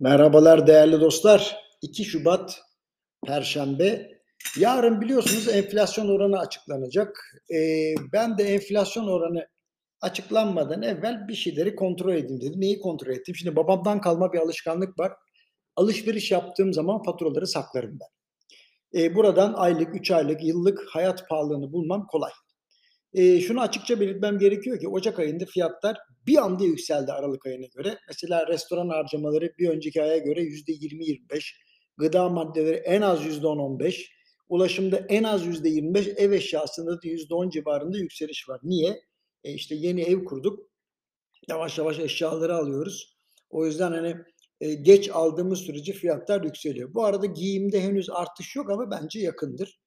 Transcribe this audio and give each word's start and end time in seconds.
Merhabalar 0.00 0.66
değerli 0.66 1.00
dostlar. 1.00 1.56
2 1.82 2.04
Şubat 2.04 2.60
Perşembe. 3.26 4.10
Yarın 4.58 5.00
biliyorsunuz 5.00 5.48
enflasyon 5.48 6.08
oranı 6.08 6.38
açıklanacak. 6.38 7.20
Ee, 7.54 7.94
ben 8.12 8.38
de 8.38 8.44
enflasyon 8.44 9.06
oranı 9.06 9.46
açıklanmadan 10.00 10.82
evvel 10.82 11.28
bir 11.28 11.34
şeyleri 11.34 11.74
kontrol 11.74 12.14
edeyim 12.14 12.40
dedim. 12.40 12.60
Neyi 12.60 12.80
kontrol 12.80 13.12
ettim? 13.12 13.34
Şimdi 13.34 13.56
babamdan 13.56 14.00
kalma 14.00 14.32
bir 14.32 14.38
alışkanlık 14.38 14.98
var. 14.98 15.12
Alışveriş 15.76 16.30
yaptığım 16.30 16.72
zaman 16.72 17.02
faturaları 17.02 17.46
saklarım 17.46 17.98
ben. 18.00 18.08
Ee, 19.00 19.14
buradan 19.14 19.52
aylık, 19.52 19.96
3 19.96 20.10
aylık, 20.10 20.44
yıllık 20.44 20.86
hayat 20.90 21.28
pahalılığını 21.28 21.72
bulmam 21.72 22.06
kolay. 22.06 22.32
Ee, 23.18 23.40
şunu 23.40 23.60
açıkça 23.60 24.00
belirtmem 24.00 24.38
gerekiyor 24.38 24.80
ki 24.80 24.88
Ocak 24.88 25.18
ayında 25.18 25.44
fiyatlar 25.46 25.98
bir 26.26 26.36
anda 26.36 26.64
yükseldi 26.64 27.12
Aralık 27.12 27.46
ayına 27.46 27.66
göre. 27.66 27.98
Mesela 28.08 28.46
restoran 28.46 28.88
harcamaları 28.88 29.52
bir 29.58 29.68
önceki 29.68 30.02
aya 30.02 30.18
göre 30.18 30.40
%20-25, 30.40 31.54
gıda 31.96 32.28
maddeleri 32.28 32.76
en 32.76 33.02
az 33.02 33.26
%10-15, 33.26 34.06
ulaşımda 34.48 34.96
en 34.96 35.22
az 35.22 35.46
%25, 35.46 36.14
ev 36.16 36.32
eşyasında 36.32 37.02
da 37.02 37.08
%10 37.08 37.50
civarında 37.50 37.98
yükseliş 37.98 38.48
var. 38.48 38.60
Niye? 38.62 39.00
E 39.44 39.52
işte 39.52 39.74
yeni 39.74 40.02
ev 40.02 40.24
kurduk. 40.24 40.70
Yavaş 41.48 41.78
yavaş 41.78 41.98
eşyaları 41.98 42.54
alıyoruz. 42.54 43.16
O 43.50 43.66
yüzden 43.66 43.92
hani 43.92 44.16
e, 44.60 44.74
geç 44.74 45.10
aldığımız 45.10 45.58
sürece 45.58 45.92
fiyatlar 45.92 46.42
yükseliyor. 46.42 46.94
Bu 46.94 47.04
arada 47.04 47.26
giyimde 47.26 47.80
henüz 47.80 48.10
artış 48.10 48.56
yok 48.56 48.70
ama 48.70 48.90
bence 48.90 49.20
yakındır. 49.20 49.80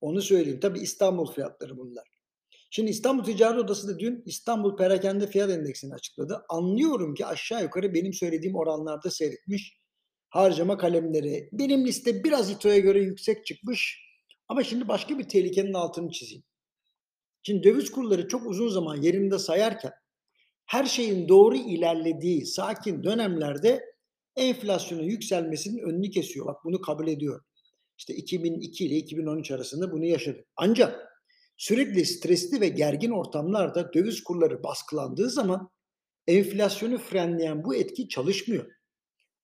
Onu 0.00 0.22
söyleyeyim. 0.22 0.60
Tabii 0.60 0.78
İstanbul 0.78 1.32
fiyatları 1.32 1.78
bunlar. 1.78 2.13
Şimdi 2.76 2.90
İstanbul 2.90 3.24
Ticaret 3.24 3.58
Odası 3.58 3.88
da 3.88 3.98
dün 3.98 4.22
İstanbul 4.26 4.76
Perakende 4.76 5.26
Fiyat 5.26 5.50
Endeksini 5.50 5.94
açıkladı. 5.94 6.44
Anlıyorum 6.48 7.14
ki 7.14 7.26
aşağı 7.26 7.62
yukarı 7.62 7.94
benim 7.94 8.12
söylediğim 8.12 8.56
oranlarda 8.56 9.10
seyretmiş 9.10 9.78
harcama 10.28 10.78
kalemleri. 10.78 11.48
Benim 11.52 11.86
liste 11.86 12.24
biraz 12.24 12.50
İTO'ya 12.50 12.78
göre 12.78 13.00
yüksek 13.00 13.46
çıkmış. 13.46 14.00
Ama 14.48 14.64
şimdi 14.64 14.88
başka 14.88 15.18
bir 15.18 15.28
tehlikenin 15.28 15.74
altını 15.74 16.10
çizeyim. 16.10 16.44
Şimdi 17.42 17.62
döviz 17.62 17.90
kurları 17.90 18.28
çok 18.28 18.46
uzun 18.46 18.68
zaman 18.68 19.02
yerinde 19.02 19.38
sayarken 19.38 19.92
her 20.66 20.84
şeyin 20.84 21.28
doğru 21.28 21.56
ilerlediği 21.56 22.46
sakin 22.46 23.04
dönemlerde 23.04 23.84
enflasyonun 24.36 25.02
yükselmesinin 25.02 25.82
önünü 25.82 26.10
kesiyor. 26.10 26.46
Bak 26.46 26.56
bunu 26.64 26.80
kabul 26.80 27.08
ediyor. 27.08 27.40
İşte 27.98 28.14
2002 28.14 28.86
ile 28.86 28.96
2013 28.96 29.50
arasında 29.50 29.92
bunu 29.92 30.04
yaşadık. 30.04 30.46
Ancak 30.56 31.13
Sürekli 31.56 32.06
stresli 32.06 32.60
ve 32.60 32.68
gergin 32.68 33.10
ortamlarda 33.10 33.92
döviz 33.92 34.24
kurları 34.24 34.62
baskılandığı 34.62 35.30
zaman 35.30 35.70
enflasyonu 36.26 36.98
frenleyen 36.98 37.64
bu 37.64 37.74
etki 37.74 38.08
çalışmıyor. 38.08 38.66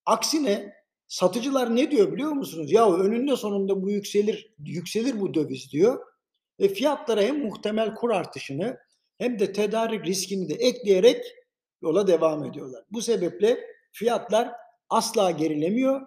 Aksine 0.06 0.72
satıcılar 1.08 1.76
ne 1.76 1.90
diyor 1.90 2.12
biliyor 2.12 2.32
musunuz? 2.32 2.72
Ya 2.72 2.92
önünde 2.92 3.36
sonunda 3.36 3.82
bu 3.82 3.90
yükselir, 3.90 4.54
yükselir 4.58 5.20
bu 5.20 5.34
döviz 5.34 5.72
diyor. 5.72 6.06
Ve 6.60 6.68
fiyatlara 6.68 7.22
hem 7.22 7.42
muhtemel 7.42 7.94
kur 7.94 8.10
artışını 8.10 8.78
hem 9.18 9.38
de 9.38 9.52
tedarik 9.52 10.06
riskini 10.06 10.48
de 10.48 10.54
ekleyerek 10.54 11.24
yola 11.82 12.06
devam 12.06 12.44
ediyorlar. 12.44 12.84
Bu 12.90 13.02
sebeple 13.02 13.60
fiyatlar 13.92 14.52
asla 14.88 15.30
gerilemiyor. 15.30 16.06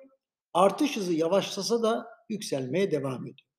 Artış 0.53 0.97
hızı 0.97 1.13
yavaşlasa 1.13 1.83
da 1.83 2.05
yükselmeye 2.29 2.91
devam 2.91 3.21
ediyor. 3.21 3.52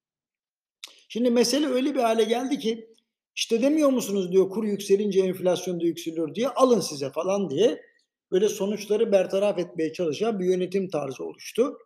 Şimdi 1.09 1.31
mesele 1.31 1.67
öyle 1.67 1.95
bir 1.95 2.01
hale 2.01 2.25
geldi 2.25 2.59
ki 2.59 2.95
işte 3.35 3.63
demiyor 3.63 3.91
musunuz 3.91 4.33
diyor 4.33 4.51
kur 4.51 4.65
yükselince 4.65 5.21
enflasyon 5.21 5.81
da 5.81 5.85
yükseliyor 5.85 6.35
diye 6.35 6.49
alın 6.49 6.81
size 6.81 7.11
falan 7.11 7.51
diye 7.51 7.81
böyle 8.31 8.49
sonuçları 8.49 9.13
bertaraf 9.13 9.59
etmeye 9.59 9.93
çalışan 9.93 10.41
bir 10.41 10.45
yönetim 10.45 10.91
tarzı 10.91 11.25
oluştu. 11.25 11.79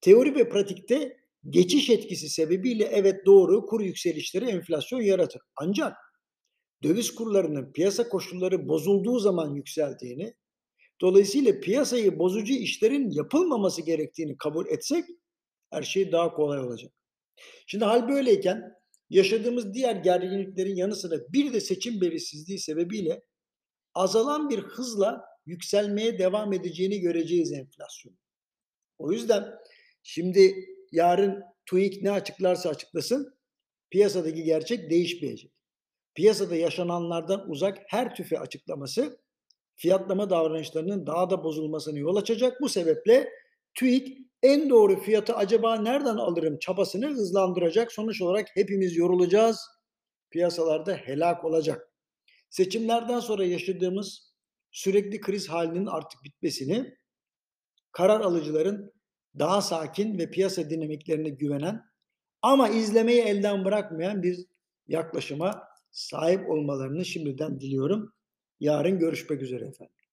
Teori 0.00 0.34
ve 0.34 0.48
pratikte 0.48 1.16
geçiş 1.50 1.90
etkisi 1.90 2.28
sebebiyle 2.28 2.84
evet 2.84 3.26
doğru 3.26 3.66
kur 3.66 3.80
yükselişleri 3.80 4.44
enflasyon 4.44 5.00
yaratır. 5.00 5.42
Ancak 5.56 5.96
döviz 6.82 7.14
kurlarının 7.14 7.72
piyasa 7.72 8.08
koşulları 8.08 8.68
bozulduğu 8.68 9.18
zaman 9.18 9.54
yükseldiğini, 9.54 10.34
dolayısıyla 11.00 11.60
piyasayı 11.60 12.18
bozucu 12.18 12.54
işlerin 12.54 13.10
yapılmaması 13.10 13.82
gerektiğini 13.82 14.36
kabul 14.36 14.66
etsek 14.66 15.04
her 15.70 15.82
şey 15.82 16.12
daha 16.12 16.34
kolay 16.34 16.60
olacak. 16.60 16.92
Şimdi 17.66 17.84
hal 17.84 18.08
böyleyken 18.08 18.74
yaşadığımız 19.10 19.74
diğer 19.74 19.96
gerginliklerin 19.96 20.76
yanı 20.76 20.96
sıra 20.96 21.16
bir 21.28 21.52
de 21.52 21.60
seçim 21.60 22.00
belirsizliği 22.00 22.58
sebebiyle 22.58 23.22
azalan 23.94 24.50
bir 24.50 24.58
hızla 24.58 25.24
yükselmeye 25.46 26.18
devam 26.18 26.52
edeceğini 26.52 27.00
göreceğiz 27.00 27.52
enflasyon. 27.52 28.18
O 28.98 29.12
yüzden 29.12 29.44
şimdi 30.02 30.54
yarın 30.92 31.42
TÜİK 31.66 32.02
ne 32.02 32.10
açıklarsa 32.10 32.68
açıklasın 32.68 33.38
piyasadaki 33.90 34.44
gerçek 34.44 34.90
değişmeyecek. 34.90 35.52
Piyasada 36.14 36.56
yaşananlardan 36.56 37.50
uzak 37.50 37.78
her 37.86 38.14
tüfe 38.14 38.38
açıklaması 38.38 39.20
fiyatlama 39.76 40.30
davranışlarının 40.30 41.06
daha 41.06 41.30
da 41.30 41.44
bozulmasını 41.44 41.98
yol 41.98 42.16
açacak. 42.16 42.60
Bu 42.60 42.68
sebeple 42.68 43.30
TÜİK 43.74 44.18
en 44.42 44.70
doğru 44.70 45.00
fiyatı 45.00 45.36
acaba 45.36 45.76
nereden 45.76 46.16
alırım 46.16 46.58
çabasını 46.58 47.06
hızlandıracak. 47.06 47.92
Sonuç 47.92 48.22
olarak 48.22 48.48
hepimiz 48.54 48.96
yorulacağız. 48.96 49.60
Piyasalarda 50.30 50.94
helak 50.94 51.44
olacak. 51.44 51.92
Seçimlerden 52.50 53.20
sonra 53.20 53.44
yaşadığımız 53.44 54.34
sürekli 54.70 55.20
kriz 55.20 55.48
halinin 55.48 55.86
artık 55.86 56.24
bitmesini, 56.24 56.94
karar 57.92 58.20
alıcıların 58.20 58.92
daha 59.38 59.62
sakin 59.62 60.18
ve 60.18 60.30
piyasa 60.30 60.70
dinamiklerine 60.70 61.28
güvenen 61.28 61.82
ama 62.42 62.68
izlemeyi 62.68 63.22
elden 63.22 63.64
bırakmayan 63.64 64.22
bir 64.22 64.46
yaklaşıma 64.88 65.62
sahip 65.90 66.50
olmalarını 66.50 67.04
şimdiden 67.04 67.60
diliyorum. 67.60 68.12
Yarın 68.60 68.98
görüşmek 68.98 69.42
üzere 69.42 69.64
efendim. 69.64 70.03